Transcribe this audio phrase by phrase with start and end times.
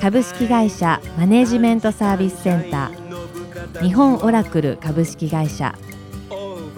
[0.00, 3.82] 株式会社マネジメントサービスセンター。
[3.82, 5.74] 日本オラクル株式会社。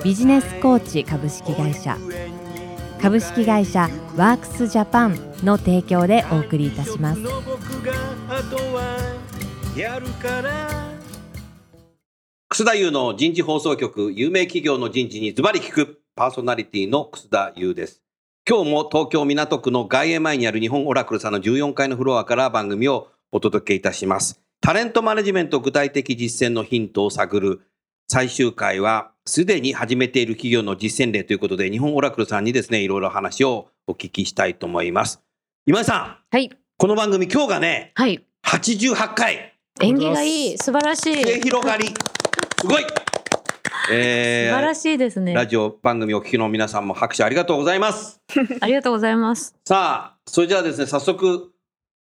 [0.03, 1.97] ビジネスコーチ株式会社。
[3.01, 7.21] 株式会社ワークスジャパンの提供でお送りいたします。
[12.49, 16.01] 楠田優の人事放送局有名企業の人事にズバリ聞く。
[16.15, 18.03] パーソナリティの楠田優です。
[18.49, 27.61] 今日も東京港区の外苑前にある日本オラクルさんの14階のフロアから番組をお届けいたしますタレントマネジメント具体的実践のヒントを探る
[28.09, 35.23] 最終回はすでに始めている企業の実践例ということで日本オラクルさんにですねいろいろ話をお聞きしたいと思います
[35.67, 36.51] 今井さんはい。
[36.79, 38.25] この番組今日がねはい。
[38.47, 40.59] 88回縁起がいい。
[40.59, 41.41] 素晴らしい。
[41.43, 41.89] 広がり
[42.61, 42.87] すごい
[43.91, 45.35] えー晴らしいですね。
[45.35, 48.21] ラジオ番組お聞きの皆さんも拍手ありがとうございます。
[48.61, 49.55] ありがとうございます。
[49.65, 51.53] さあ、それじゃあですね、早速、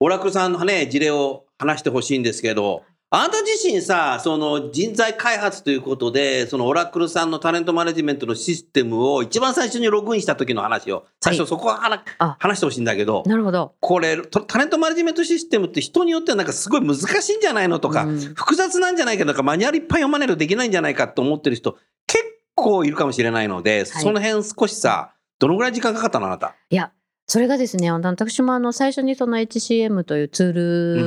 [0.03, 13.75] オラクルさんのね、事例を話してほしいんですけど、あなた自身さ、その人材開発ということで、そのオラクルさんのタレントマネジメントのシステムを一番最初にログインした時の話を、最初そこは話,、あ話してほしいんだけど、なるほど。
[13.79, 26.55] これ、とタレントマネジメントシステムって人によってはなんかすごい難しいんじゃないのとか、うん複雑なんじゃないかとか、マニュアルいっぱい読まないとできないんじゃないかと思ってる人、結構いるかもしれないので、その辺少しさ、どのぐらい時間かかったのあなた？
[26.69, 26.91] いや、
[27.25, 30.53] それがですね、あの私もあの最初にその HCM というツー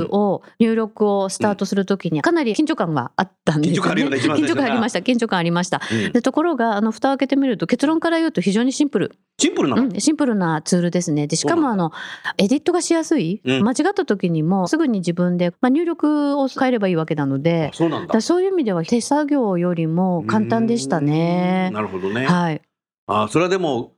[0.07, 4.05] ルを入力をスタートするときにかなり緊張感があったんですよ、ね。
[4.17, 5.01] 緊張感ありました。
[5.01, 5.81] 緊張感ありました。
[5.91, 11.27] うんでところがあの蓋を開けてみると結論から言うと非常にシンプル、シンプルなの、うん、シンプルなツールですね。
[11.27, 11.93] でしかもあの
[12.39, 18.21] エディットがしやすい、うん間違った時にもすぐに自分で、まあ、入力を変えればいいわけなのであ、そうなんだ。
[18.21, 21.75] そういう意味では手作業よりも簡単でしたねん。
[21.75, 22.27] なるほどね。
[22.27, 22.63] はい
[23.09, 23.93] あそれはでも、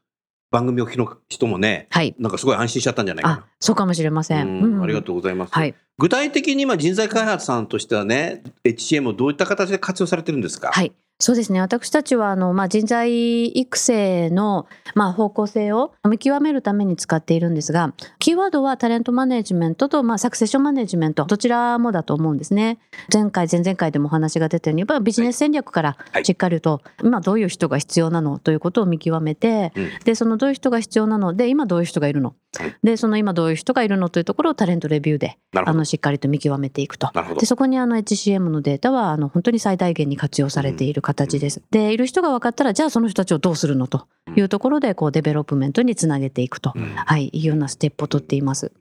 [0.50, 2.14] 番組を聞きの人もね、はい。
[2.19, 4.44] なんかすごい安心しちゃったんじゃないかあ、そうかもしれませな。
[4.44, 4.48] ん。
[4.62, 5.53] うんありがうとうございます。
[5.53, 5.75] はい。
[5.98, 10.70] 具体的に今人材開発さんとしてはね、HCM をどういった形で活用されてるんですか？
[10.72, 10.92] はい。
[11.21, 11.61] そうですね。
[11.61, 22.79] 私たちは、あの、まあ、人材育成の、まあ、方向性を見極めるために使っているんですが、キーワードはタレントマネジメントと、まあ、サクセッションマネジメント、どちらもだと思うんですね。
[23.12, 32.37] 前回、前々回でもお話が出たように、やっぱりビジネス戦略からはいしっかりと、今どういう人が必要なのということを見極めて、うんで、そのどういう人が必要なので、今どういう人がいるの？
[32.56, 32.77] はい。
[32.85, 35.37] で、その今どういう人がいるのというところをタレントレビューで。
[35.55, 37.11] あの、しっかりと見極めていくと。
[37.41, 37.45] で。
[37.45, 41.62] そこにあの HCM のデータはあの本当に最大限に活用されている形です。
[41.70, 46.94] でいる人が分かったらじゃあその人たちをどうするのというところでこうデベロップメントにつなげていくと、うん。
[46.94, 48.72] はい、いうようなステップを取っています。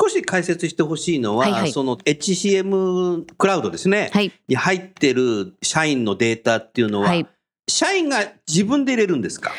[0.00, 1.72] 少し解説してほしいのは、はいはい。
[1.72, 7.26] その HCM クラウドですね、はい、に入ってる社員のデータっていうのは、はい、
[7.68, 9.52] 社員が自分で入れるんですか？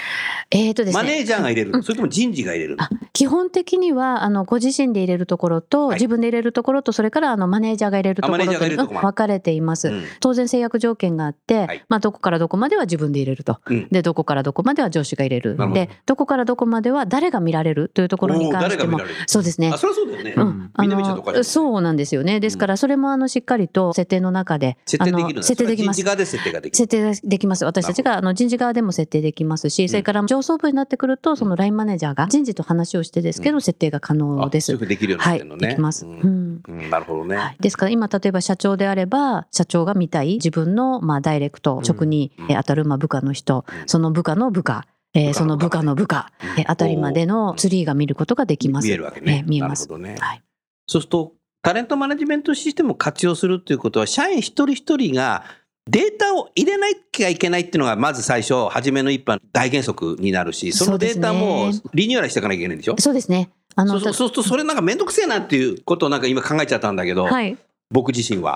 [0.51, 1.03] えーとですね。
[1.03, 1.83] マネージャーが入れる、うん。
[1.83, 2.77] それとも人事が入れる
[3.13, 5.95] 基本的にはあのご自身で入れるところと、はい。
[5.95, 8.51] 自分で入れるところとそれからあのマネージャーが入れるところと
[8.87, 9.89] 分かれています。
[9.89, 10.03] うん。
[10.19, 11.85] 当然制約条件があって、はい。
[11.87, 13.87] まあ、どこからどこまでは自分で入れると、うん。
[13.89, 15.57] でどこからどこまでは上司が入れる。
[15.73, 19.71] でどこからどこまでは誰が見られるというところに関してもそうですね。
[19.73, 22.39] あそれはそうだよね、うん、みんな見ちゃうとおかしいのそうなんですよね。
[22.39, 25.97] ですから、それもあのしっかりと設定の中で、設定できる設定できます。
[25.97, 26.05] 人事。
[26.05, 26.77] 側で設定ができる。
[26.77, 27.65] 設定できます。
[27.65, 34.77] 私たちがあの人事側でも設定できますし、それから上層部になってくると、そのラインマネージャーが人事と話をしてですけど、設定が可能です。
[34.77, 36.05] できるようになはい、ってるのね、できます。
[36.05, 36.61] ううん。
[36.89, 43.87] なるほどね、はい、ですから今例えば社長であれば社長が見たい自分のまあダイレクト直に当たるまあ部下の人うん。
[43.87, 46.61] その部下の部下えーその部下の部下うん。
[46.61, 48.87] えーあたりまでのツリーが見ることができます。
[48.87, 49.43] 見えるわけね。
[49.43, 49.87] えー見えます。
[49.89, 50.15] なるほどね。
[50.19, 50.43] はい。
[50.87, 55.43] そうするとタレントマネジメントシステムを活用するということは社員一人一人が
[55.91, 62.95] データを入れなきゃいけないっていうのがまず最初初めの一般大原則になるしそのデータもリニューアルしていかなきゃいけないんでしょ？
[62.99, 63.49] そうですね。
[63.75, 67.57] あのそうするとそれなんか面倒くせえなっていうことをなんか今考えちゃったんだけど、はい。
[67.91, 68.55] 僕自身は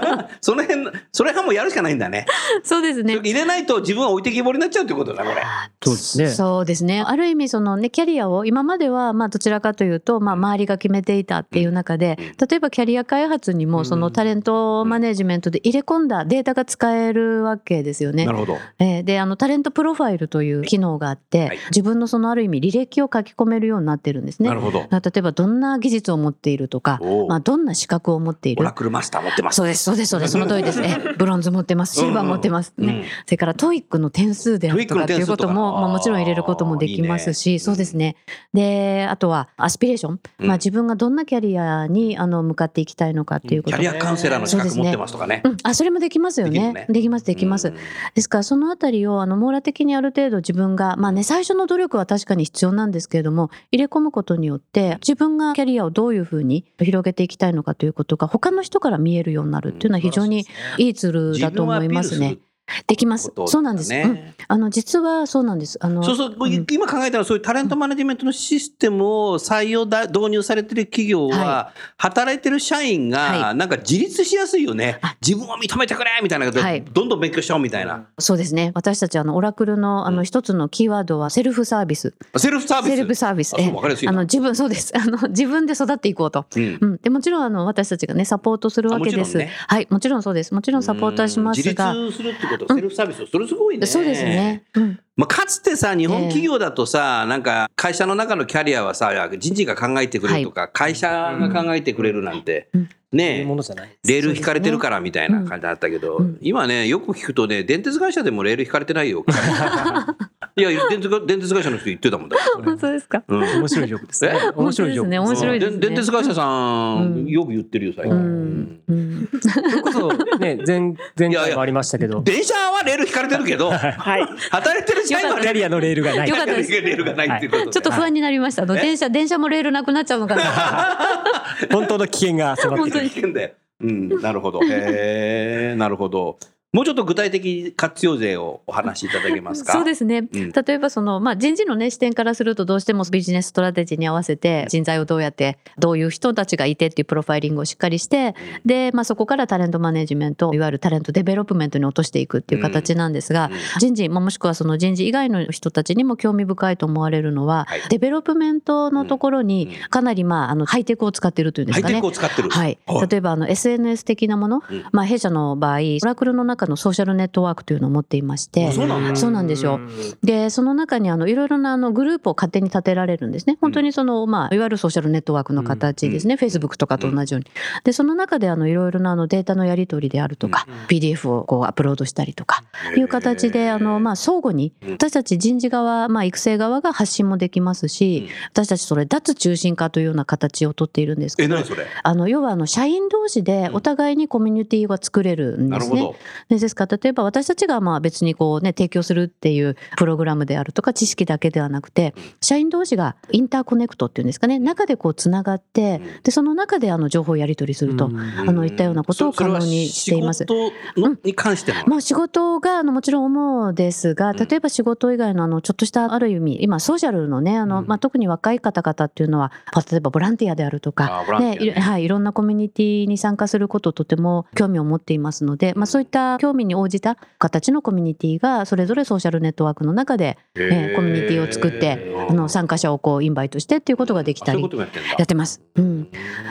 [0.40, 2.26] その辺それはもうやるしかないんだね。
[2.62, 3.16] そうですね。
[3.16, 5.42] 入れないと自分は置いてきぼりになっちゃうってことだこれ。
[5.84, 6.28] そうですね。
[6.28, 7.02] そうですね。
[7.06, 12.18] ある意味そのねキャリアを今まではまあどちらかというとまあ周りが決めていたっていう中で、
[12.48, 16.08] 例えばキャリア開発にもそのタレントマネジメントで入れ込ん。
[16.08, 18.24] だデータが使えるわけですよね。
[18.24, 18.32] な。
[18.32, 18.58] るほど。
[18.78, 21.58] えーであのタレントプロファイルという機能があって、はい。
[21.70, 24.48] 自分のそのある意味履歴を書き込めるようになってるんですね。
[24.48, 24.54] な。
[24.54, 24.80] るほど。
[24.90, 28.62] 例えばどんな技術を持っているとか、まあ、どんな資格を持っている。
[28.62, 29.56] オラクルマスター持ってます。
[29.56, 30.80] そうです、そうです、そうです、その通りです。
[30.80, 30.98] ね。
[31.16, 32.74] ブロンズ持ってます、シルバー持ってます。
[32.76, 32.86] うん。
[32.86, 33.04] ね。
[33.24, 38.16] それから TOEIC の点数であるとかっていうことも、まあもちろん入れることもできますし、そうですね。
[38.52, 40.20] で、あとはアスピレーション。
[40.40, 40.46] うん。
[40.46, 43.76] まあ自分がどんなキャリアにあの向かっていきたいのかっていうこと。
[43.76, 45.40] キャリアカウンセラーの資格持ってますとかね。
[45.44, 46.52] うん、あそれもできますよね。
[46.52, 46.86] できるね。
[46.88, 47.68] できます、できます。
[47.68, 47.74] うん。
[48.14, 60.46] ですから、そのあたりを、あの、網羅的にある程度自分が、まあね、最初の努力は確かに必要なんですけれども、入れ込むことによって、自分がキャリアをどういうふうに広げていきたいのかということが、他の人から見えるようになるっていうのは非常に
[60.78, 62.38] いいツールだと思いますね。
[62.86, 63.32] できます。
[63.46, 63.94] そうなんです。
[63.94, 64.34] うん。
[64.46, 65.78] あの、実はそうなんです。
[65.80, 78.72] あの、そうそう、ん今考えたらそういうタレントマネジメントのシステムを採用だ導入されてる企業は、は働いてる社員がはなんか自立しやすいよね、あ自分を認めてくれみたいなことで、はいどんどん勉強しちゃおうみたいな、そうですね。
[78.74, 82.14] 私たち、あの、オラクルの、あの、一つのキーワードは、セルフサービス。
[82.36, 83.54] セルフサービスセルフサービス。
[83.54, 84.92] あかりやすいなあの、自分、そうです。
[84.96, 86.46] あの、自分で育っていこうと。
[86.56, 89.36] うんうん、でもちろんあの私たちがねサポートするわけです。
[89.36, 90.54] ねはい、もちろんそうです。
[90.54, 93.86] もちろんサポートはしますが、うん自立するってこと、セルフサービスそれすごいね。
[93.86, 94.64] そうですね。
[94.74, 102.88] うん、まあ、かつてさ、日本企業だとさ、なんか会社の中のキャリアはさ、人事が考えてくれるとか、会社が考えてくれるなんて、うん。
[103.10, 103.98] ねいうものじゃない。
[104.06, 106.38] レール引かれてるからみたいな感じだったけど、うん。
[106.42, 109.24] 今ね、よく聞くとね、電鉄会社でもレール引かれてないよ。
[110.58, 112.42] いや、電鉄が電鉄会社の人言ってたもんだよ。
[112.64, 113.22] 本当ですか。
[113.28, 114.50] うん面白いジョークですねえ？
[114.54, 118.16] 面白いジョーク本当ですね面白いですね電電鉄会社さうんん、よく言ってるよ、最う近。
[118.16, 120.08] ん、うん、それこそ
[120.38, 120.80] ね、前
[121.18, 123.76] 前回もありましたけど、電車はレール引かれてるけど、は
[124.18, 124.26] い。
[124.50, 126.34] 働いてる社員はキャリアのレールがないよ。
[126.36, 128.66] かったですレールがないっていうことでちょっと不安になりました。
[128.66, 130.42] 電車電車もレールなくなっちゃうのかな。
[131.72, 133.08] 本当の危険が迫ってくる。
[133.08, 133.50] 危険だよ。
[133.80, 134.60] うん、なるほど。
[134.62, 136.38] へえ、なるほど。
[136.70, 139.72] もうちょっと具体的活用例をお話しいただけますか？
[139.72, 140.18] そうですね。
[140.18, 140.52] うん。
[140.52, 148.34] 例えばその、まあ、人事の、ね、視点からするとどうしてもビジネスストラテジーに合わせて人材をどうやってどういう人たちがいてっていうプロファイリングをしっかりして
[148.66, 153.80] で、まあ、そこからタレントマネジメントいわゆるタレントデベロップメントに落としていくっていう形なんですが、うん。
[153.80, 157.80] 人事、まあ、もしくはその人事以外の人たちにも興味深いと思われるのは、はい。
[157.88, 159.88] デベロップメントのところにうん。
[159.88, 161.94] かなり、まあ、あのハイテクを使っているというんですかね。
[161.94, 162.06] ハイテク。
[162.08, 162.50] を使ってる。
[162.50, 162.78] はい、
[163.08, 164.84] 例えばあの SNS 的なもの、うん。
[164.92, 169.80] まあ、弊社の場合オラクルの中のソーシャルネットワークというのを持っていましてあそうなんですよ。
[170.22, 173.58] でその中にあのいろいろなあのグループを勝手に立てられるんですね。
[173.60, 177.46] 本当にその、まあ、いわゆるソーシャルネットワークの形ですね、Facebook とかと同じように。
[177.84, 182.62] でその中であのいろいろなあのデータのやり取りであるとか、PDF をこうアップロードしたりとか
[182.96, 184.92] いう形であの、まあ、相互にうん。
[184.92, 188.34] 私たち人事側、まあ、育成側が発信もできますし、うん。
[188.52, 191.86] 私たちそれ脱中心化というような形をとっているんですけえ、ど何それ？
[192.02, 196.14] あの要はあの社員同士でお互いにコミュニティが作れるんですね。
[196.48, 196.86] でですか？
[196.86, 210.44] ら例えば私たちがまあ別にこう、ね、提供するっていうプログラムであるとか知識だけではなくて社員同士がインターコネクトっていうんですかね中でこうつながってでその中であの情報をやり取りすると、あのいったようなことを可能にしています。
[210.44, 211.84] 仕事のに関しての。
[211.86, 214.36] まあ、仕事があのもちろん主ですが、うん。
[214.36, 217.86] 例えば仕事以外のあのちょっとしたある意味、今、ソーシャルのね、あのうん。
[217.86, 235.60] まあ、特に若い方々っていうのは、まあ例えばボランティアであるとかねいろはい、いろんなコミュニティに参加することをとても興味を持っていますので、まあ、そういった興味に応じた形のコミュニティが、それぞれソーシャルネットワークの中で、へえーコミュニティを作って、あの参加者をこうインバイトしてっていうことができたりやってます。
[235.76, 236.08] うん。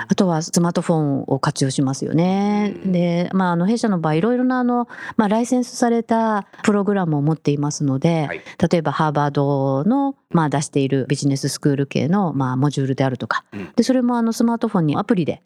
[0.08, 2.75] あとはスマートフォンを活用しますよね。
[2.86, 8.41] で、まあ、あの弊社の場合いろいろなあの、まあ、ライセンスされたプログラムを持っていますので、はい。
[8.72, 13.72] 例えばハーバードの、まあ、出しているビジネススクール系の、まあ、モジュールであるとか、うん。
[13.75, 15.39] でそれもあのスマートフォンにアプリで、うん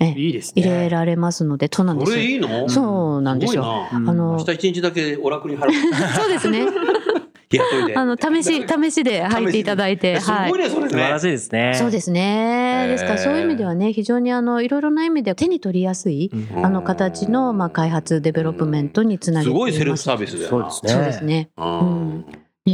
[0.00, 0.62] えいいですね。
[0.62, 2.16] 入れられますので、そうなんですよ。
[2.16, 2.68] これいいの？
[2.68, 3.64] そうなんですよ。
[3.64, 5.72] あの明日一日だけオラクルに払う。
[6.16, 6.66] そうですね。
[7.96, 10.58] あの試し試しで入っていただいて、はいすごい。
[10.58, 11.74] ね、それね素素晴らしいですね。
[11.76, 12.86] そうですね。
[12.88, 19.66] ですからそういう意味ではね、非常にあのいろいろな意味で手に取りやすい、うんあの形のまあ開発 development につなげています。
[19.66, 20.70] すごいセルフサービスだよな。
[20.70, 20.92] そうですね。
[20.92, 21.50] そうですね。
[21.56, 22.24] うん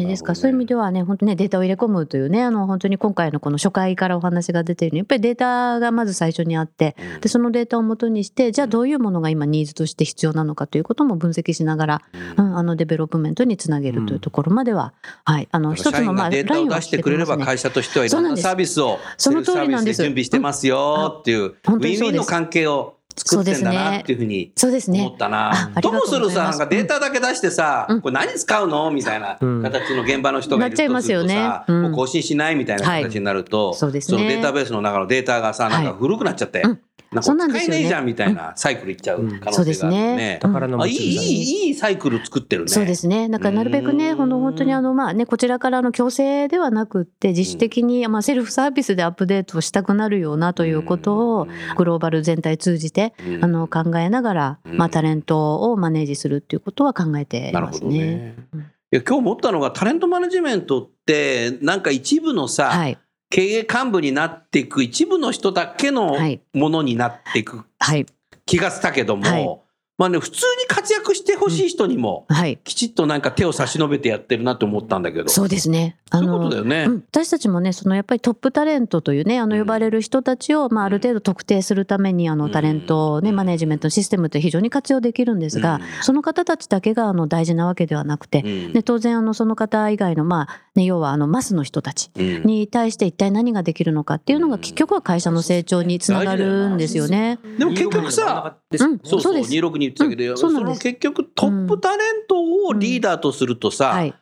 [0.00, 0.30] ね、ですか。
[0.30, 12.02] らそういう意味ではね、本当ね、データを入れ込むというね、あの本当に今回のこの初回からお話が出ているように、やっぱりデータがまず最初にあって、でそのデータをもとにして、じゃあどういうものが今ニーズとして必要なのかということも分析しながら、
[12.36, 20.02] うん、あの development につなげるというところまでは、はい、あの一つのまあ社員がデータを出してくれれば会社としてはいろんなサービスをその通りなんです。
[20.02, 22.02] 準備してますよっていううです。
[22.02, 25.16] ィンウィンの関係を作ってんだなっていうふうに思っ。
[25.16, 25.73] たな。
[25.80, 26.18] ともす。
[26.18, 28.00] るさなんかデータだけ出してさ、うん。
[28.00, 29.62] これ何使うのみたいなうん。
[29.62, 31.83] 形の現場の人がいるとするとさ、うん。
[31.83, 35.99] もう更新しないみたいな形になると、そのデータベースの中のデータがさなんかはい。
[35.99, 36.80] 古くなっちゃって、うん
[37.14, 37.75] なんそうなかんですよね。
[37.75, 40.38] 使えねえじゃんみたいなサイクルいっちゃう可能性があるよね。
[40.42, 42.68] 宝のあいい持ちいいいいサイクル作ってるね。
[42.68, 43.28] そうですね。
[43.28, 53.44] だからなるべくね、うんこの本当にあのまあねこちらからの強制ではなくって自主的にまあセルフサービスでアップデートしたくなるようなということをグローバル全体通じてうん。
[53.44, 54.76] あの考えながらうん。
[54.76, 57.99] まあタレントをマネージするっていうことは考えていなるほどますね。
[57.99, 58.37] ね。
[58.52, 58.61] うん。
[58.61, 62.99] いや今日思ったのがタレントマネジメントってなんか一部のさ、はい
[63.31, 66.40] 経営幹部になっていく一部の人だけのはい。
[66.52, 68.07] ものになっていくはい。
[68.47, 69.63] 気がしたけども、はい
[69.96, 72.58] まあね普通に活躍してほしい人にもはい。
[72.64, 75.28] きちっとなんか手を差し伸べてやってるなと思ったんだけど。
[75.28, 75.96] そうですね。
[76.10, 76.84] あそういうことだよね。
[76.88, 82.38] うん、私たちもねそのやっぱりトップタレントというねあのうん呼ばれる人たちを、まあ、ある程度特定するためにあうん。
[82.38, 83.36] のタレントを、ねうん。
[83.36, 85.82] マネジメントのシステムって非常に活用できるんですが、うん。
[86.02, 88.72] その方たちだけがあの大事なわけではなくて、うん。
[88.72, 92.42] で当然あのその方以外の、まあね、要はあのマスの人たちうん。
[92.44, 97.38] に対して一体何ができるのかっていうのが結局は会社の成長につながるんですよね。
[97.58, 99.52] でも結局さ、うんそうそうそうです。
[99.52, 104.14] 26に言ってたけど、うんその結局トップタレントをリーダーとするとさ、はい、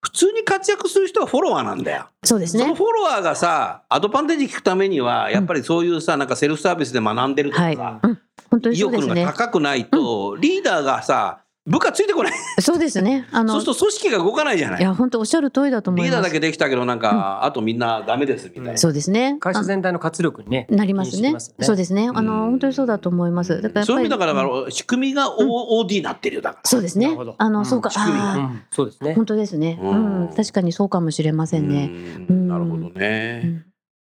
[0.00, 2.06] 普通に活躍する人はフォロワーなんだよ。
[2.24, 2.62] そうですね。
[2.62, 8.18] そのフォロワーがさ、アドバンテージ聞くためには、やっぱりそういうさ、なんかセルフサービスで学んでるとかはい、さ、うん、
[8.50, 9.14] 本当に意欲が。
[9.32, 12.32] 高くないと、リーダーがさ、部下ついてこない。
[12.60, 13.26] そうですね。
[13.30, 14.82] あのそうすると組織が動かないじゃないい。
[14.84, 16.10] や本当おっしゃる通りだと思います。
[16.10, 18.76] リーダーだけできたけど、なんか、あとみんなダメですみたいな。
[18.78, 19.36] そうですね。
[19.40, 20.66] 会社全体の活力にね。
[20.70, 22.08] なりますねねそうですね。
[22.14, 23.50] あうんの本当にそうだと思います。
[23.50, 26.60] だからやっぱりそういう意味だから、仕組みが O- OD になってるよ、だから。
[26.64, 27.34] そうですねなるほど。
[27.38, 27.90] あの、うんそうか。
[27.90, 29.14] 仕組みあーうんそうですね。
[29.14, 29.78] 本当ですね。
[29.82, 31.90] ううんん、確かにそうかもしれませんね。
[32.28, 33.62] ううんんなるほどね。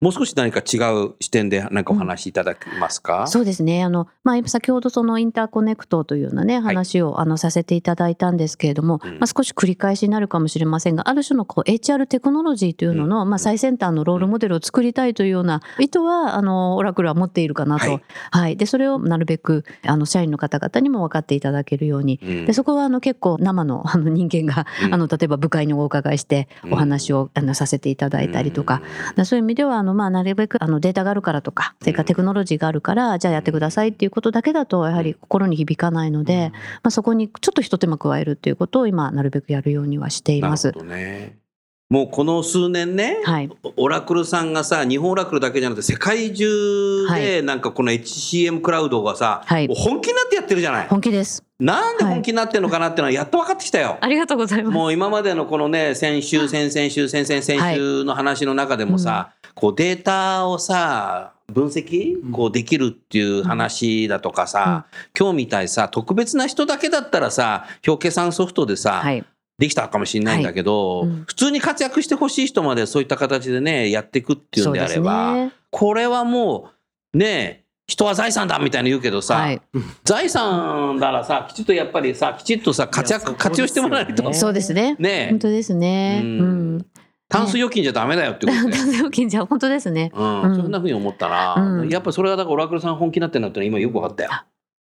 [0.01, 3.84] うんもう少し何か違う視点で何かお話しいただけますか、そうですね。
[3.84, 9.13] あの、まあ、先ほどそのインターコネクトというようなね、話を、あの、させていただいたんですけれども、うん。
[9.13, 17.94] まあ、少し繰り返しになるかもしれませんが、ある種のこう、HR テクノロジーというのの、まあ、最先端のロールモデルを作りたいというような意図は、あの、オラクルは持っているかなと。
[17.94, 18.54] ははい。
[18.54, 18.56] い。
[18.56, 22.46] で、それをなるべく、あの、社員の方々にも分かっていただけるように、うん。
[22.46, 24.94] でそこはあの結構生のあの人間が、うん。
[24.94, 28.84] あの例えば部会にお伺いしてうんお話をあのさせていただいたりとか、
[29.16, 36.51] でそういう意味ではあの、まあ、なるべくあのデータがあるからとかそれからテクノロジーがあるからじゃあやってくださいっていうことだけだとやはり心に響かないので、
[36.84, 40.86] まあ、そこにちょっと一手間加えるっていうことを今なるべくやるようにはしていますなるほ。
[40.86, 41.47] どね。
[41.89, 50.88] もうこの数年ね、はい、オラクルさんがさ、日本オラクルだけじゃなくて世界中はでなんかこの HCM クラウドがさ、はい本気になってやってるじゃない。
[50.89, 51.44] 本気です。
[51.60, 53.98] なんで本気になってるのかなっていうのはやっと分かってきたよ。
[54.01, 54.74] ありがとうございます。
[54.74, 64.86] もう今までのこのね、先週、先々週、先々先週の話の中でもさ、こうデータをさ、分析こうできるっていう話だとかさ、
[65.17, 69.24] 今日みたいさ、特別な人だけだったらさ、表計算ソフトでさ、はい、
[69.57, 76.69] できたかもしれないんだけど、はいうん普通に活躍してほしい人までそういった形でね、やっていくっていうんであれば、ねこれはも
[77.13, 79.61] う、ね人は財産だみたいに言うけどさ、はい
[80.03, 84.23] 財産ならさ、きちっとやっぱりさ、きちっとさ、活躍、いやそう活用してもらわないと。
[84.23, 84.95] ねそうですね。
[84.99, 86.21] ね本当ですね。
[86.23, 86.85] ううんん。
[87.29, 88.97] タンス預金じゃダメだよってことで。
[88.97, 90.11] 料金じゃ本当ですね。
[90.13, 94.29] うん、うんそんなふうに思ったな、うんやっぱそれはだからオラクルさん本気になってるなってのは今よく分かったよ。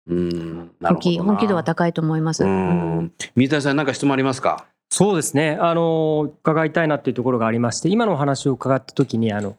[0.07, 2.45] うん、本気本気度は高いと思います。
[2.45, 4.67] ううんん、水谷さん何か質問ありますか？
[4.91, 5.59] そうですね。
[5.61, 9.57] あの伺いたいなっていうところがありまして、今のお話を伺った時にあの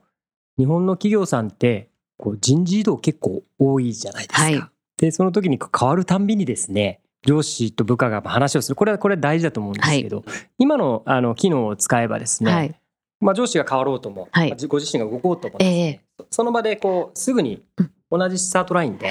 [0.58, 4.44] 日本の企業さんってこう人事異動結構多いじゃないですか。
[4.44, 4.62] はい
[4.98, 7.00] でその時に変わるたんびにですね。
[7.24, 10.24] 上司と部下が話をするこれはこれは大事だと思うんですけど、
[10.58, 12.76] 今のあの機能を使えばですね、はい。
[13.20, 17.64] まあ、上司が変わろうとも、はいまあご自身が動こうともね、ええそその場でこうすぐに
[18.12, 19.10] 同じスタートラインで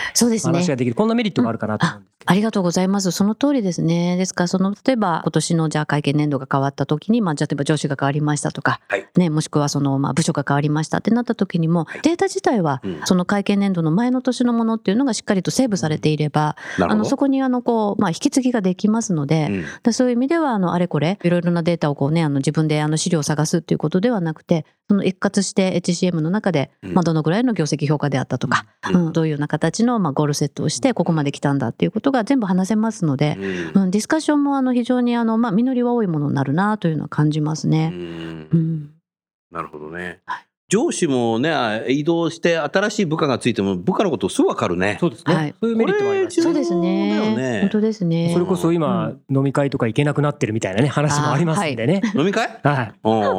[0.61, 0.69] 話。
[0.69, 3.11] ができる、こんなメリットがあるかなと思うんですありがとうございます。
[3.11, 4.17] その通りですね。
[4.17, 9.07] ですから、その、例えば、今年のじゃあ会計年度が変わった時に、まあ、じゃあ例えば上司が変わりましたとか、はい。
[9.17, 16.93] ね、もしくはその、まあ、部署が変わりましたってなった時にも、データ自体はうん、その会計年度の前の年のものっていうのがしっかりとセーブされていれば、なるほど。
[16.93, 19.65] あの、そこにあの、こう、まあ、引き継ぎができますので、うん。
[19.83, 26.95] でそういう意味ではあのあれこれいろいろなデータをこうねあの自分であの資料を探すっていうことではなくてその一括して HCM の中で、うん。
[26.95, 29.07] まあ、どのぐらいの業績評価であったとか、うん。
[29.07, 33.37] うんどういうような形のまあゴールセットをしてここまで来たんだっていうことが全部話せますので、
[33.75, 33.83] うん。
[33.83, 37.89] うん、ディスカッションもあの非常にあの、まあ、実りは多いものになるなというのは感じますうね。
[37.89, 38.49] ん。
[38.53, 38.91] うん。
[39.51, 40.21] なるほどね。
[40.69, 44.99] 上司もね、移動して新しい部下がついても部下のことすぐ分かるね。
[45.01, 45.55] そうですね、はい。
[45.61, 46.41] そういうメリットもあります。
[46.41, 47.61] そうですね。
[47.63, 48.31] 本当ですね。
[48.33, 52.61] それこそ今、飲み会とか行けなくなってるみたいなね話もありますんでね、飲み会？
[52.63, 52.95] はい。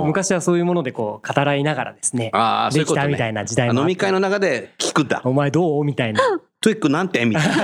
[0.05, 3.07] 昔はそういうものでこう語らいながらですねああ、そういうことね。
[3.07, 5.21] できたみたいな時代もあって飲み会の中で聞くんだ。
[5.23, 5.85] お前どう？
[5.85, 6.19] みたいな。
[6.59, 7.55] TOEIC 何点みたいな。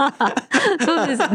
[0.84, 1.28] そうですね。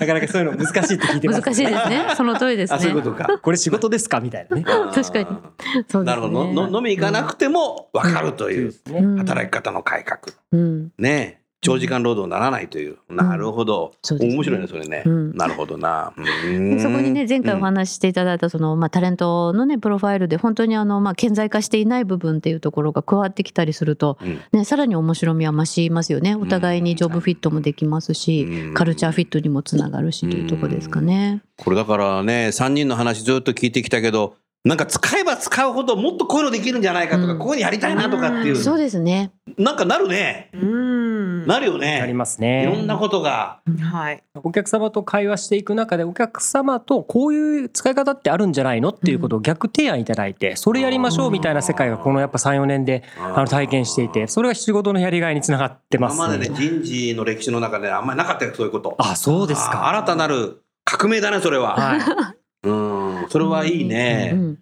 [0.00, 2.06] なかなかそういうの難しいって聞いてます、難しいですね。
[2.16, 3.16] その通りですあ、そういうこね。
[3.16, 3.38] とか。
[3.38, 4.20] これ仕事ですか？
[4.20, 4.62] みたいなね。
[4.64, 6.52] 確かにそうですねなるほど。
[6.52, 10.20] のの飲み行かなくても分かるというねうん働き方の改革。
[10.52, 10.88] うん。
[10.98, 12.98] ね長時間労働にならないという。
[13.08, 13.92] なるほど。
[14.18, 15.04] ね面白いね、それね。
[15.06, 16.12] うんなるほどな。
[16.44, 31.42] で そこにね前回お話ししていただいたその、まあ、タレントのねプロファイルで本当にあの、まあ、顕在化していない部分っていうところが加わってきたりすると、うんね、さらに面白みは増しますよねお互いにジョブフィットもできますし、うんカルチャーフィットにもつながるしというところですかね。
[31.56, 39.32] これだからね、3人の話ずっと聞いてきたけど、なんか使えば使うほどもっとこういうのできるんじゃないかとか、うんここにやりたいなとかっていう、そうですね。
[39.58, 40.50] なんかなるね。
[40.52, 41.46] うん。
[41.46, 42.12] なるよありね。
[42.14, 42.62] ますね。
[42.62, 43.60] いろんなことが。
[43.80, 44.22] はい。
[44.44, 58.94] お客様と会話していく中でお客様とこういう使い方ってあるんじゃないのっていうことを逆提案いただいてそれやりましょうみたいな世界がこのやっぱ34年であの体験していてそれが仕事のやりがいにつながってます今までね、人事の歴史の中であんまりなかったよ、そういうこと。
[58.98, 61.74] あそうですかあ新たなる革命だね、それは。
[61.74, 64.32] はいうん、それはいいね。
[64.34, 64.58] うん、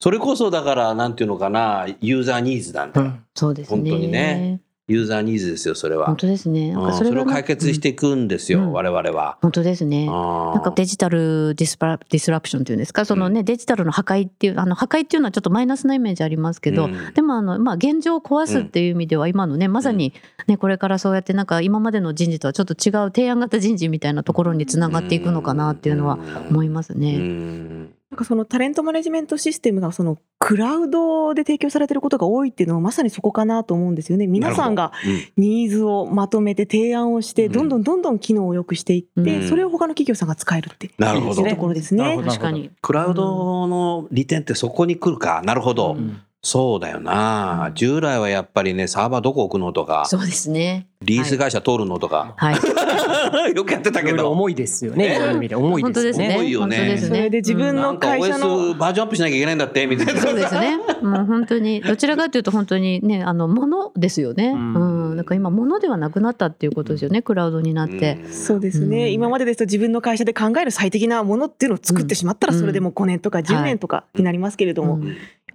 [0.00, 3.14] それこそだから、なんていうのかな、ユーザーニーズなんだよ。
[3.34, 3.90] そうですね。
[3.90, 6.72] 本当にねユーザーニーズですよ、それは本当ですね。
[6.72, 9.38] なんかそれがを解決していくんですよ、うん我々は。
[9.40, 10.06] 本当ですね。
[10.06, 20.12] ななんか digital dispa disruption っていうんですか、そのね、デジタルの破壊っていう、あの破壊っていうのはちょっとマイナスなイメージありますけど、うんでもあの、まあ、現状を壊すっていう意味では、今のね、まさに
[20.48, 26.18] ね、これからそうやってなんか今までの人事とはちょっと違う提案型人事みたいなところにつながっていくのかなっていうのは
[26.50, 27.99] 思いますうね。
[28.10, 34.26] んなんかそのタレントマネジメントシステムがそのクラウドで提供されてることが多いっていうのはまさにそこかなと思うんですよね。
[34.26, 34.92] 皆さんが
[35.36, 35.42] うん。
[35.42, 37.52] ニーズをまとめて提案をして、うん。
[37.52, 39.48] どんどんどんどん機能を良くしていって、うん。
[39.48, 41.42] それを他の企業さんが使えるってなるほど。
[41.42, 42.20] いうところですね。
[42.24, 42.70] 確かに。
[42.82, 45.42] クラウドの利点ってそこに来るか。
[45.44, 45.94] なるほど。
[45.94, 47.70] うんそうだよな。
[47.74, 50.86] 従来はやっぱりね、サーバーどこ置くのとか、そうですね。
[51.02, 52.56] リース会社通るのとか、はい。
[53.54, 54.30] よくやってたいろいろけど。
[54.32, 55.18] 重いですよね
[55.54, 56.34] 重いですねね。
[56.36, 57.08] 重いよね本当ですね。
[57.08, 60.20] それで自分の会社の OS バージョンアップしなきゃいけないんだって、みたいな。
[60.20, 60.76] そうですね。
[61.02, 64.48] もう本当にどちらかというと本当にねあの物ですよね。
[64.48, 65.16] ううんん。
[65.16, 67.22] なんか今物ではなくなったっていうことですよね。
[67.22, 68.18] クラウドになって。
[68.24, 75.00] うんそうですね、うん今までですと自分の会社で考える最適なものっていうのを作ってしまったらうんそれでもう5年とか10年とかになりますけれども、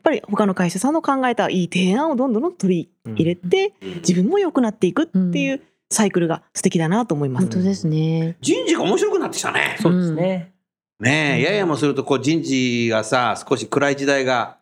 [0.05, 7.47] ぱり他の会社さんの考えたいい提案をどんどん取り入れて自分も良くなっていくっていうサイクルが素敵だなと思います。
[7.47, 8.37] 本当ですね。
[8.39, 9.77] 人事が面白くなってきたね。
[9.81, 10.53] そうですね。
[10.99, 14.57] ねえ、ややもするとこう人事がさ、少し暗い時代が、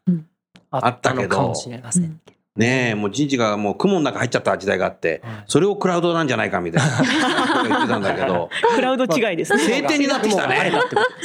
[0.72, 1.38] あったけど。
[1.38, 2.20] のかもしれません。
[2.56, 5.44] ねえ、もう人事がもう雲の中入っちゃった時代があって、はい。
[5.48, 6.98] それをクラウドなんじゃないかみたいな。
[7.68, 9.60] 言ってたんだけど、クラウド違いですね。
[9.64, 10.72] 晴天になってきたね。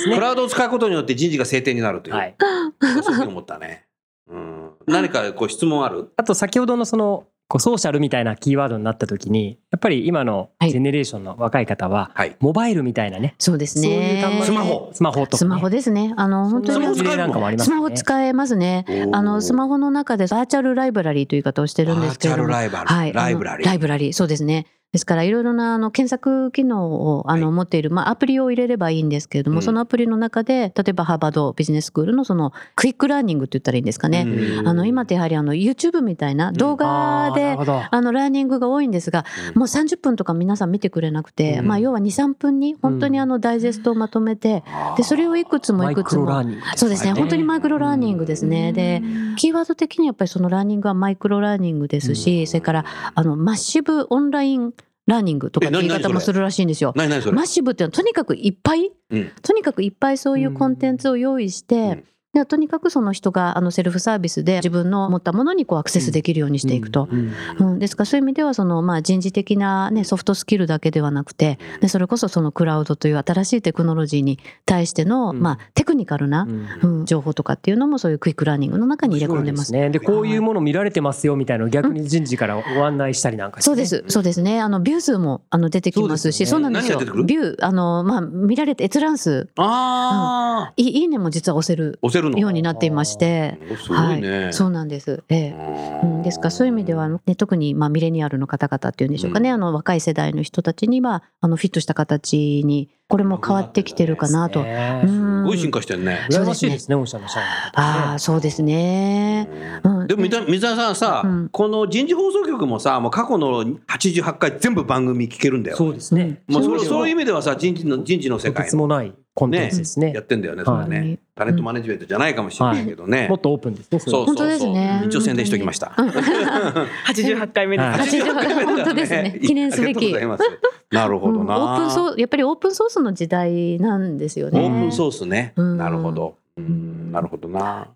[0.05, 2.35] クラウドを使うことによって人事が晴天になるという、はい。
[2.81, 3.88] そういうふうに思ったね。
[4.31, 6.11] うん、何かこう質問ある？
[6.17, 10.71] あと先ほどのそのこうソーシャルみたいなキーワードになった時にやっぱり今のはい。
[10.71, 12.37] ジェネレーションの若い方ははい。
[12.41, 13.35] モバイルみたいなね。
[13.39, 14.43] そうですそういうね。
[14.45, 14.91] スマホ。
[14.93, 16.13] スマホとか、ね、スマホですね。
[16.19, 19.09] あの本当にスマホ使えますねスマホ使えますね。
[19.13, 22.87] あのスマホの中で virtual library という言い方をしてるんですけれども、バーチャルライバル。
[22.95, 23.67] はい、ライブラリー。
[23.67, 24.67] ライブラリー、そうですね。
[24.93, 29.63] ですからいろいろなあの検索機能をあの持っている、まあ、アプリを入れればいいんですけれども、うん。
[29.63, 34.25] そのアプリの中で例えばハーバードビジネススクールのその quick learning って言ったらいいんですかね。
[34.27, 34.69] うん。
[34.69, 37.55] あの今ってやはりあの YouTube みたいな動画で
[37.91, 39.59] あのラーニングが多いんですが、うん。
[39.59, 41.67] もう30分とか皆さん見てくれなくて、うん。
[41.67, 44.65] まあ要は2、3分に本当にあのダイジェストをまとめて、
[44.97, 46.43] でそれをいくつもいくつも。
[46.77, 48.73] そうですね、本当に micro learning ですね。
[48.73, 49.03] で、
[49.37, 52.47] キーワード的にやっぱりそのラーニングは micro learning ですし、うん。
[52.47, 54.73] それからあの massive online
[55.09, 56.93] learning とかって言い方もするらしいんですよ。
[56.95, 59.33] massive っていうのはとにかくいっぱい、うん。
[59.43, 62.05] とにかくいっぱいそういうコンテンツを用意して、うん
[62.39, 67.09] でとにかくその人があのセルフサービスで自分の持ったものにこうアクセスできるようにしていくと。
[67.11, 67.33] うん。
[67.59, 75.41] うん、ですからそういう意味ではその、まあ、人事的な、ね、ソフトスキルだけではなくてでそれこそそのクラウドという新しいテクノロジーに対しての、うん。
[75.41, 76.69] まあ、テクニカルな、うん。
[77.01, 79.73] うん、情報とかっていうのもそういう quick learning の中に入れ込んでます。
[79.73, 79.91] ね。
[79.91, 83.73] でこういうもの見られてますよみたいなのを逆に人事からご案内したりなんかしてね。
[83.73, 84.61] そうです、そうですね。
[84.61, 86.99] あのビュー数もあの出てきますし、そうなんですよ。
[86.99, 87.25] 何が出てくる？
[87.25, 91.99] ビューあのまあ見られて閲覧数、ああ、いいねも実は押せる。
[92.03, 95.23] 押せるのようになっていまして、おすごいね、はい、そうなんです。
[95.29, 96.01] ええ。
[96.03, 99.55] うん、ですからそういう意味では、ね、特にまあミレニアルの方々っていうんでしょうかね、うん。
[99.55, 104.63] あの若い世代の人たちにはあのフィットした形にこれも変わってきてるかなと。
[104.63, 105.01] ね。
[105.05, 105.43] うん。
[105.45, 106.27] すごい進化してんね。
[106.31, 107.65] 羨ましいですね御社の社員の方。
[107.65, 109.49] ねああそうですね。
[109.83, 110.07] うん。
[110.07, 111.49] でも水谷水谷さんさ、うん。
[111.49, 115.77] この人事放送局もさもう過去の88回全部番組聞けるんだよ。
[115.77, 116.43] そうですね。
[116.49, 123.29] もうそれそういう意味ではさ人事の人事の世とて界つもないコンテンツですねやってんだよねそれはね、はいタレントマネジメントじゃないかもしれないけどね。
[123.29, 125.95] もっとオープンですねそうそうそう本当ですね一応宣伝しておきました。
[125.97, 127.87] 88回目です。
[127.89, 130.61] はい88本当ですね記念すべきありがとうございます。
[130.91, 131.57] なるほどうんな。
[131.57, 134.61] オープンソースやっぱりオープンソースの時代なんですよね。
[134.61, 135.53] オープンソースね。
[135.55, 136.35] うんなるほど。
[136.57, 137.87] うんなるほどな。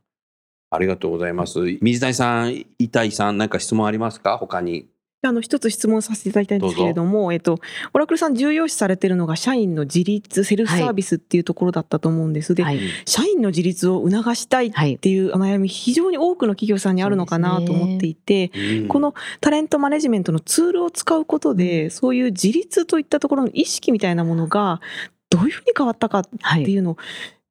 [0.70, 1.58] ありがとうございます。
[1.80, 4.38] 水谷さん、板井さん、何か質問ありますか？
[4.38, 4.86] 他に。
[5.24, 7.60] あの一つ質問させていただきたいんですけれども、えっと、
[7.94, 12.56] オラクルさん重要視されてるのが社員の自立セルフサービスっていうところだったと思うんです。
[12.56, 12.80] で、はい。
[13.06, 14.98] 社員の自立を促したいっはい。
[14.98, 18.88] ていうお悩み非常に多くの企業さんにあるのかなと思っていて、うん。
[18.88, 24.80] このタレントマネジメントのツールを使うことでそういう自立といったところの意識みたいなものが
[25.30, 26.96] どういうふうに変わったかってはいいうのを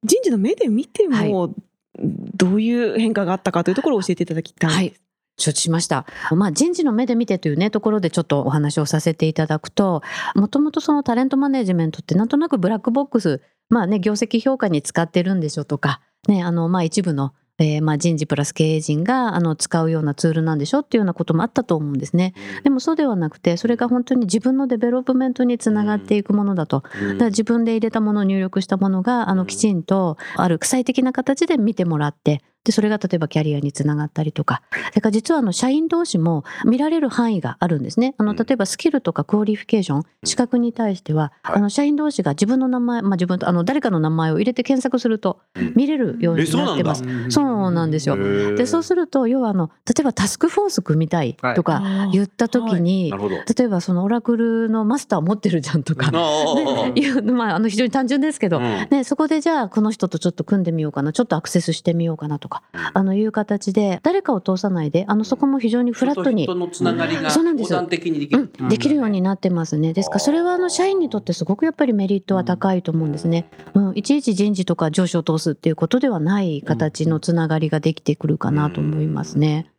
[0.04, 1.54] 人事の目で見ても
[1.98, 4.76] どういう変化があったかというところを教えていただきたいです。
[4.76, 5.01] はい
[5.38, 6.06] 承知しました。
[6.34, 10.02] まあ、人事の目で見てというね、ところでちょっとお話をさせていただくと、
[10.34, 22.34] もともとそのタレントマネジメントってなんとなくブラックボックス、まあね、業績評価に使ってるんでしょとか、ね、あの、まあ一部の、えーまあ人事プラス経営陣があの使うようなツールなんでしょっていうようなこともあったと思うんですね。
[22.64, 26.82] でもそうではなくて、それが本当に自分の development につながっていくものだと。
[27.00, 34.62] うんだから自分で入れたもの入力したものがあうんのきちんとある具体的な形で見てもらってでそれが例えばキャリアにつながったりとか。
[34.90, 38.14] それから実はあの社員同士も見られる範囲があるんですね。
[38.18, 38.36] あのうん。
[38.36, 41.56] 例えばスキルとか qualification 資格に対してははい。
[41.56, 45.72] あの社員同士が自分の名前、まあ、自分とあの誰かの名前を入れて検索するとうん。
[45.74, 47.02] 見れるようになってます。
[47.30, 48.16] そうなんですよ。
[48.16, 53.12] でそうすると要はあの例えばタスクフォース組みたいとか言った時に。
[53.56, 58.62] 例えばそのオラクルのマスター持ってるじゃんとか、 ね、 いうまああの非常に単純ですけど、うん。
[58.90, 61.12] ね、そこでじゃあこの人とちょっと組んでみようかな。
[61.12, 68.52] ちょっとアクセスしてみようかなとかあのいう形で誰かを通さないであのそこも非常にフラットに人のつながりがそうなんです横断的にできる。
[68.60, 69.92] うん、できるようになってますね。
[69.92, 73.48] ですからそれはあの社員にとってすごくやっぱりメリットは高いと思うんですね。
[73.74, 79.72] うん、いちいち人事とか上司を通すっていうことではない形のつながりができてくるかなと思いますね。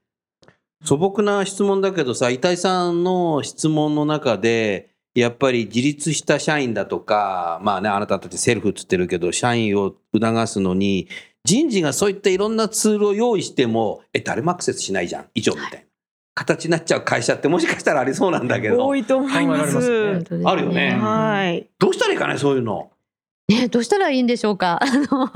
[0.83, 11.07] 素朴な質問だけどさ、板井さんの質問の中で、やっぱり自立した社員だとか、まあね、あなたたちセルフっつってるけど、社員を促すのに、
[11.43, 15.77] 人事がそういったいろんなツールを用意しても、え、誰もアクセスしないじゃん、以上みたいな。
[16.35, 20.07] 形になっちゃう会社ってもしかしたらありそうなんだけど多、いと思いますす。
[20.07, 21.69] ね本当ですあるよねはい。
[21.77, 22.89] どうしたらいいかね、そういうの。
[23.49, 24.79] ねどうしたらいいんでしょうか？
[24.81, 25.29] あの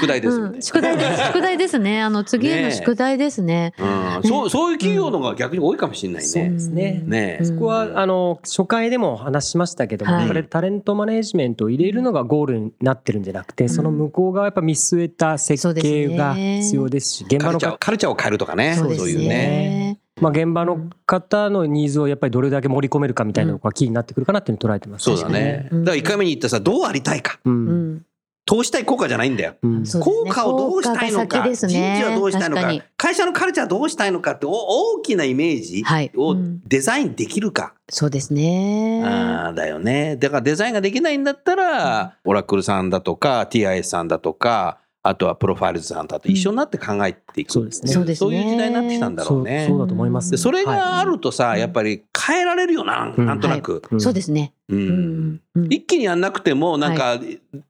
[0.00, 1.22] 宿題ですうん、宿題です。
[1.26, 2.02] 宿題ですね。
[2.02, 3.74] あの次への宿題ですね。
[3.78, 6.50] うんそうそういう企業の方が逆に多いかもしれないそうね。
[6.50, 7.02] ですね。
[7.04, 19.97] ねうんそこはあの初回でも話しましたけども、はいやっぱりタレントマネジメントを入れるのがゴールになってるんじゃなくて、その向こう側やっぱ見据えた設計が必要ですし、現場のカルチャーカルチャーを変えるとかね、そうですいうね。
[20.20, 25.04] まあ現場の方のニーズをやっぱりどれだけ盛り込めるかみたいなのがキーになってくるかなっていうのを捉えてます。
[25.04, 25.68] そうだね。
[25.70, 27.38] うんだから1回目に言ったさ、どうありたいか。
[27.44, 27.80] うん。
[27.80, 28.04] うん。
[28.48, 29.56] 投資対効果じゃないんだよ。
[29.62, 37.74] うん効果をどうしたいのか、ね人事はどうしたいのか会社のカルチャーどうしたいのかってお大きなイメージはいをうんデザインできるか。
[37.90, 39.02] そうですね。
[39.04, 40.16] あーだよね。
[40.16, 47.52] だからデザインができないんだったら、オラクルさんだとか、TIS さんだとか、あとはプロファイルズさんだと一緒になって考えていく。
[47.52, 49.66] そうですねそうですねそういう時代になってきたんだろそうね。
[49.68, 50.30] そうだと思います。
[50.30, 53.82] でそれはいがあるとさ、やっぱり変えられるよな、うんなんとなく。
[53.90, 54.52] うんそうですね。
[54.68, 57.18] ううんんうん一気にやんなくても、なんか、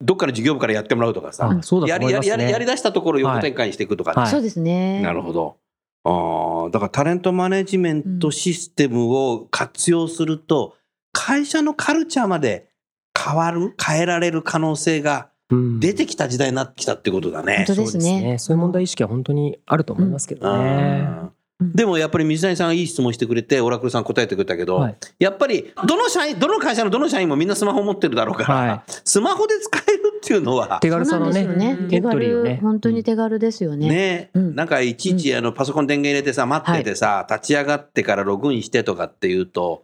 [0.00, 2.42] どっかの事業部からやってもらうとかさ、あそうだやりやりと思いますね。
[2.42, 5.00] やりやり出したところを横展開にしていくとかね、はいそうですね。
[5.02, 5.56] なるほど。
[6.04, 10.74] あーだからタレントマネジメントシステムを活用すると、
[11.12, 12.68] 会社のカルチャーまで
[13.18, 17.64] 変わる、変えられる可能性がうん出てきた時代になってきたってことだね。
[17.66, 17.76] 本。
[17.76, 18.36] 当ですね。
[18.38, 21.28] そういう問題意識は本当にあると思いますけどね。
[21.60, 24.96] でもやっぱり水谷さんがいい質問してくれて、オラクルさん答えてくれたけど、はい。
[25.18, 31.76] やっぱりどの社員、どの会社のどの社員もみんなスマホ持ってるだろうから、はスマホで使えるっていうのは、手軽さのねね。
[31.90, 32.60] 手軽、ね。
[32.62, 33.88] 本当に手軽ですよね。
[33.88, 34.54] ね、うん。
[34.54, 39.82] なんかいちいちあのパソコン電源入れてさ、待っててさ、立ち上がってからログインしてとかっていうと、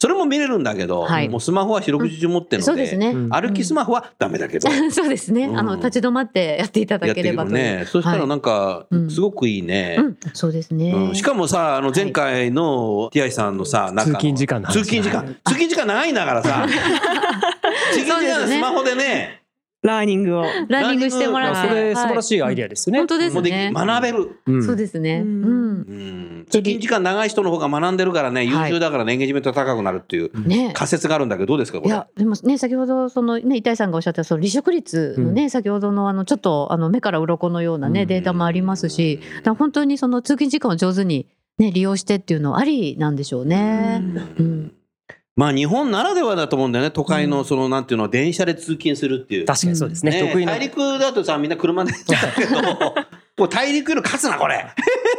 [0.00, 1.28] それも見れるんだけど、はい。
[1.28, 3.08] もうスマホは四六時中持ってるので、そうですね。
[3.08, 3.28] うん。
[3.28, 5.44] 歩きスマホはダメだけど、 そうですね。
[5.44, 5.58] うん。
[5.58, 7.84] あの立ち止まってやっていただければとね。
[7.86, 9.10] そしたらなんかう、ん。
[9.10, 9.96] すごくいいね。
[9.98, 10.92] うん、そうですね。
[10.92, 11.14] うん。
[11.14, 14.78] しかもさ、あの前回の TI さんのさ、なんか通勤時間の話。
[14.78, 16.64] 通勤時間、通勤時間長いんだからさ、
[17.92, 19.39] 通勤時間スマホでね、
[19.82, 20.44] ラーニングを。
[20.68, 21.68] ランニングしてもらって。
[21.68, 22.22] それ素晴らい。
[22.22, 22.98] しいアイデアですよね。
[22.98, 23.72] 本当ですね。
[23.74, 24.30] 学べる。
[24.46, 25.22] うんそうですね。
[25.24, 25.46] ううんん。
[25.46, 30.72] うん通勤時間長い人の方が学んでるからね、優はい秀だからね、エンゲージメント高くなるっていうね。
[30.74, 31.90] 仮説があるんだけど、どうですか、これ？
[31.90, 44.02] いやでもね先ほどそのね板井さんがおっしゃったその離職率のね、先ほどのあのちょっとあの目から鱗のようなね、うんデータもありますしだ本当にその通勤時間を上手にね利用してっていうのはありなんでしょうね。
[44.38, 44.72] うん
[45.36, 46.90] まあ日本ならではだと思うんだよね。
[46.90, 49.46] 都会のそのなんていうの電車で通勤するっていう。
[49.46, 50.12] 確かにそうですね。
[50.12, 50.28] ね。
[50.28, 50.60] 得意な大。
[50.60, 52.62] 陸だとさみんな車で行っちゃうけど
[53.38, 54.66] もう大陸より勝つなこれ。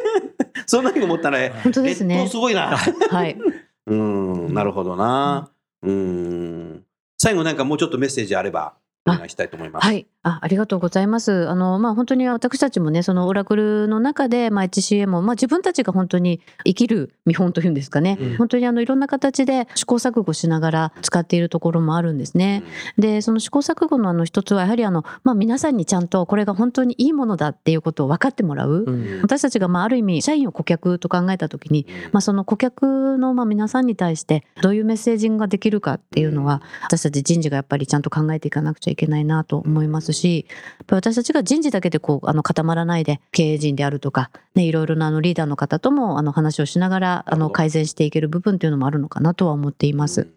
[0.68, 2.28] そんなふうに思ったら本当ですね。
[2.30, 2.78] すごいな。
[2.78, 3.38] はい。
[3.88, 5.50] うんなるほどな。
[5.82, 6.84] うん。
[7.18, 8.76] 最後なんかもうちょっとメッセージあれば
[9.08, 9.88] お願いしたいと思います。
[9.88, 11.50] はい、あありがとうございます。
[11.50, 18.18] あのまあ本当に私たちもねそのオラクルの中でまあ HCM をまあ自分たちが本当に生きる見本というんですかね。
[18.20, 22.64] うん本当にあのいろんな形で試行錯誤しながら使っているところもあるんですね。
[22.98, 28.84] でその試行錯誤のあの一つはやはりあのまあ皆さんにちゃんとこれが本当にいいものだっていうことを分かってもらう。
[28.88, 50.28] うん私たちがまあある意味社員を顧客と考えた時に、まあ、その顧客のまあ皆さんに対してどういうメッセージングができるかっていうのは私たち人事がやっぱりちゃんと考えていかなくちゃいけないなと思いますしやっぱり私たちが人事だけでこうあの固まらないで経営陣であるとか、ね、いろいろなあのリーダーの方ともあの話をしながらあの改善していける部分っていうのもあるのかなとは思っています。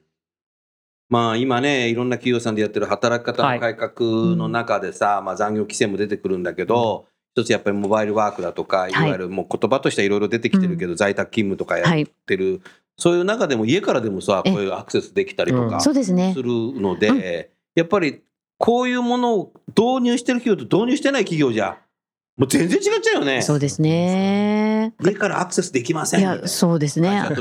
[1.10, 8.92] まあ今ねいろんな企業さんでやってる働き方の改革の中でさ、まあ、残業規制も出てくるんだけど、一つやっぱりモバイルワークだとかい。
[8.92, 12.62] わゆるもう言葉としてはいろいろ出てきてるけど、在宅勤務とかやはい、ってる、
[12.96, 16.32] そういう中でも家からでもさえこういうアクセスできたりとかそうですね。
[16.32, 18.22] するので、やっぱり
[18.64, 21.76] こういうものを導入してる企業と導入してない企業じゃ
[22.38, 23.42] もう全然違っちゃうよね。
[23.42, 24.94] そうですね。
[25.04, 27.20] 家からアクセスできませんいやそうですね。
[27.20, 27.34] 若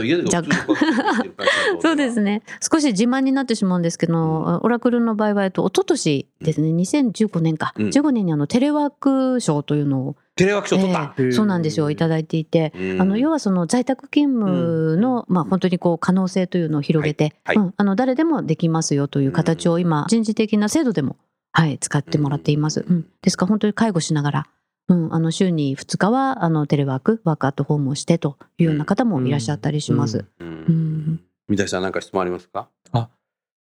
[0.43, 0.67] 干
[1.81, 2.43] そうですね。
[2.61, 11.13] 少し自慢になってしまうんですけど、オラクルの場合は、えっと、一昨年ですね、2015年か、うん15年にあのテレワーク賞というのを、テレワーク賞取った。
[11.17, 11.31] ええ。
[11.31, 13.01] そうなんですよ、いただいていて、うん。
[13.01, 17.57] あの要はその在宅勤務の、まあ、本当にこう可能性というのを広げて、はい。
[17.57, 17.65] はい。
[17.67, 17.73] うん。
[17.77, 21.17] あの誰でもできますよという形を今、人事的な制度でも、
[21.51, 22.83] はい、使ってもらっています。
[22.87, 24.47] うん、ですから本当に介護しながら、
[24.89, 30.25] うん、あの週に2日はあのテレワーク、ワークアットホームをしてというような方もいらっしゃったりします。
[30.39, 30.47] うん。
[30.47, 31.21] うん。
[31.47, 32.69] 三谷さん何か質問ありますか？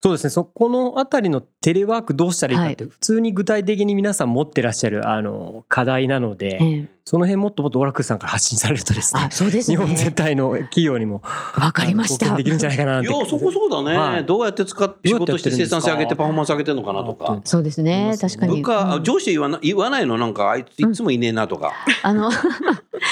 [0.02, 0.30] そうですね。
[0.30, 6.88] そこのあたりのテレワークどうしたらいいかって普通に具体的に皆さん持ってらっしゃるあの課題なので、ええ。
[7.04, 9.20] その辺もっともっとオラクルさんから発信されるとですね。
[9.26, 9.76] あ、そうですね。
[9.76, 11.22] 日本全体の企業にも
[11.56, 12.34] わかりました。
[12.36, 13.08] できるんじゃないかなって。
[13.08, 14.26] いやそこそうだね、はい。
[14.26, 17.40] どうやって使って仕事して生産性上げてパフォーマンス上げてるのかなとか。
[17.44, 18.16] そうですね。
[18.20, 18.56] 確かに。
[18.60, 19.04] 部下、うん。
[19.04, 20.18] 上司言わな言わないの？
[20.18, 22.28] なんかあいついつもいねえなとか、あの、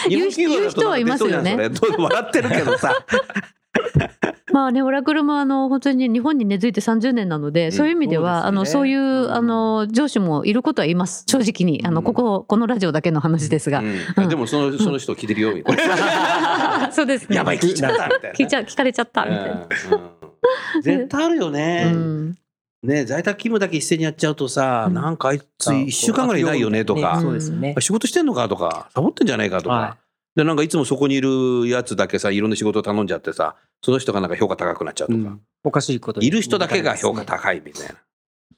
[0.09, 1.57] 言 う日本企業だと言う人はいますよね。
[1.57, 2.95] 笑ってるけどさ
[4.53, 11.25] まあね、オラクルもあの本当に日本に根付いて30年なので、そういう意味では、あのそういうあの上司もいることはいます。
[11.27, 11.81] 正直に。
[11.85, 13.83] あのこここのラジオだけの話ですが、
[14.17, 14.29] うん。
[14.29, 15.53] でもそのその人聞いてるよ、
[16.93, 17.37] そうですね。
[17.37, 18.31] やばい聞いちゃったみたいな。
[18.31, 19.67] 聞いちゃ聞かれちゃったみたいな。
[20.83, 22.39] 絶対あるよね、うん。
[22.83, 24.95] ね在宅勤務だけ一斉にやっちゃうとさ、うん。
[24.95, 27.75] なんかあいつ1週間ぐらいいないよねとか、んそうですよね。
[27.79, 29.97] 仕事してんのかとかサボってんじゃないかとか、は
[30.41, 35.41] でなんかいつもそこにいるやつだけさいろんな仕事を頼んじゃってさその人がなんか評価高くなっちゃうとか、うん。
[35.65, 36.27] おかしいことに。
[36.27, 37.95] いる人だけが評価高いみたいな。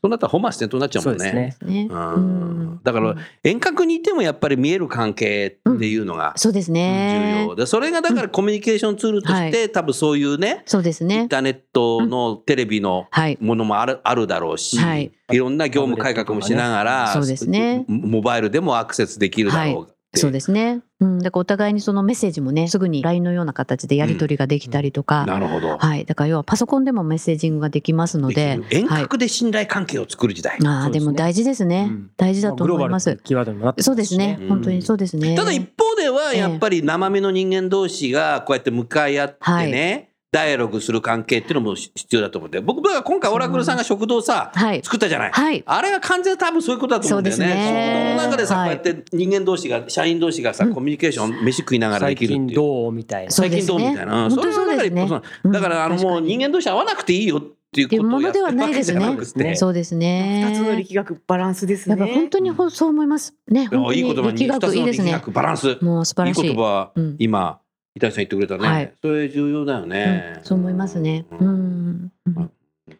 [0.04, 1.24] そうなったら本末転倒になっちゃうもんね。
[1.24, 1.84] そうですね。
[1.84, 1.88] ね。
[1.88, 2.74] ううん。
[2.74, 2.80] ん。
[2.82, 3.14] だから
[3.44, 7.54] 遠隔にいてもやっぱり見える関係っていうのがそうです重ね要。
[7.54, 11.20] でそれがだからコミュニケーションツールとして、多分そういうねそうですね。
[11.20, 11.28] イン。
[11.28, 13.38] ターネットのテレビのはい。
[13.40, 15.12] ものもあるあるだろうし、はい。
[15.30, 17.84] い、ろんな業務改革もしながら、そうですね。
[17.86, 20.82] モバイルでもアクセスできるだろうそうですね。
[21.00, 31.88] うん、だからお互いにそのメッセージもね、すぐに LINE のような形でやり取りができたりとか、なるほど、はい、だから要はパソコンでもメッセージングができますので遠はい、隔で信頼関係を作る時代、ああ、そうでも大事ですね。
[31.90, 32.10] うん。
[32.16, 33.18] 大事だと思います。
[33.24, 34.48] キーワードにもなってそうですね、うん。
[34.48, 35.34] 本当にそうですね。
[35.34, 47.46] ただ一方ではやっぱり生身の人間同士がこうやって向かい合ってね、ダイアログする関係っていうのも必要だと思って僕は今回オラクルさんが食堂さはい、作ったじゃない、はい、あれは完全に多分そういうことだと思うんだよね。
[47.46, 48.14] ね。
[48.16, 48.76] 食堂の中でさ、はい。
[48.76, 52.48] こうやって人間同士が社員同士がさ、コミュニケーション飯食いながらで最きるっていう。
[52.48, 53.30] 近どうみたいな。
[53.30, 54.52] 最近どうみたいな、そね。
[54.52, 57.40] それはだから一本当にそう歩そうですねだからあのもううん人間同士会わなくていいよっ
[57.72, 59.56] ていうことをやってるわけじゃなくて、ね。
[59.56, 60.44] そうですね。
[60.48, 62.14] 二つの力学バランスですやっぱね。
[62.14, 63.34] 本当にほそう思います。
[63.48, 65.12] ね、本当いい言葉にに力二つの力学いいですね。
[65.12, 65.78] 学バランス。
[65.80, 66.32] もう素晴い。
[66.32, 66.48] いらしい。
[66.48, 67.16] 言葉、うん。
[67.18, 67.60] 今
[67.94, 68.92] 伊谷さん言ってくれたね、はい。
[69.02, 71.26] それ重要だよね、うんそう思いますね。
[71.30, 72.12] ううん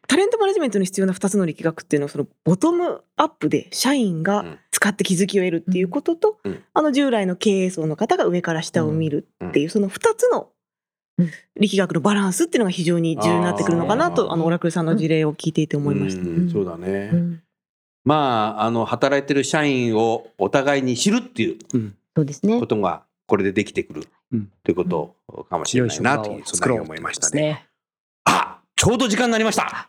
[0.06, 6.62] タレントマネジメントに必要な2つの力学っていうのはそのボトムアップで社員が使って気づきを得るっていうことと、うん。
[6.72, 10.50] あの従来の経営層の方が上から下を見るっていうその2つの
[11.18, 11.30] うん。
[11.60, 16.22] 力学のバランスっていうのが非常に重要になってくるのかなとあのオラクルさんの事例を聞いていて思いました。
[16.22, 16.50] うん。
[16.50, 17.42] そうだね、うん。
[18.04, 21.58] まああの働いてる社員をお互いに知るっていう
[22.16, 22.60] そうですね。
[22.60, 22.66] こ。
[22.66, 23.02] とが
[23.32, 27.66] これでできてくるうんということかもしれないなというそんなに思いましたね。。
[28.26, 29.88] あちょうど時間になりました。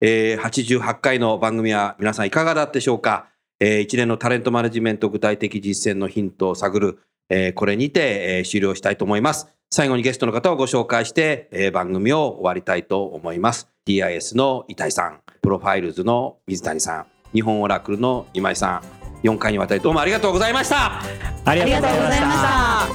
[0.00, 3.26] えー、88回の番組は皆さんいかがだったでしょうか、
[3.60, 9.48] えー一連のタレントマネジメント具体的実践のヒントを探る、えーこれにて、えー終了したいと思います。
[9.70, 13.68] 最後にゲストの方をご紹介して、えー番組を終わりたいと思います。
[13.86, 21.00] TIS の伊谷さん、プロファイルズの水谷さん、日本オラクルの今井さん、4回にわたりどうもありがとうございました。
[21.44, 22.88] ありがとうございました。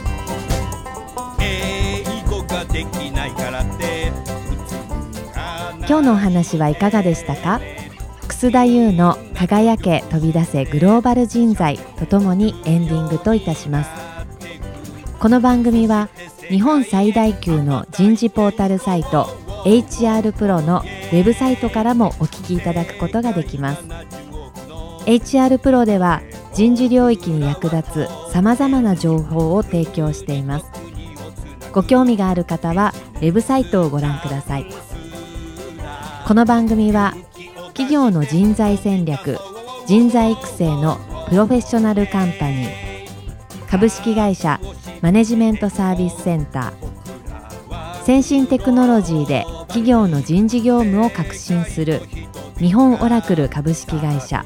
[1.41, 4.11] 英語ができないからって。
[5.87, 7.61] 今日のお話はいかがでしたか？
[8.27, 13.89] 楠田優の輝け飛び出せグローバル人材とともにエンディングといたします。
[15.19, 16.09] この番組は
[16.49, 19.25] 日本最大級の人事ポータルサイト
[19.65, 23.83] HR プロのウェブサイトからもお聞きいただくことができます
[25.07, 26.21] HR プロでは
[26.53, 30.65] 人事領域に役立つさまざまな情報を提供しています。
[31.71, 34.65] ご興味がある方はウェブサイトをご覧ください。
[36.27, 37.15] この番組は
[37.67, 39.37] 企業の人材戦略
[39.85, 40.97] 人材育成の
[41.29, 42.69] プロフェッショナルカンパニー
[43.69, 44.59] 株式会社
[45.01, 52.01] マネジメントサービスセンター先進テクノロジーで企業の人事業務を革新する
[52.57, 54.45] 日本オラクル株式会社